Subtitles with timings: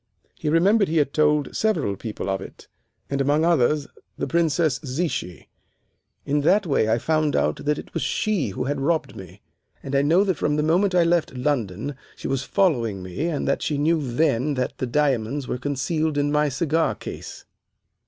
[0.33, 2.67] He remembered he had told several people of it,
[3.07, 3.85] and among others
[4.17, 5.47] the Princess Zichy.
[6.25, 9.43] In that way I found out that it was she who had robbed me,
[9.83, 13.47] and I know that from the moment I left London she was following me and
[13.47, 17.45] that she knew then that the diamonds were concealed in my cigar case.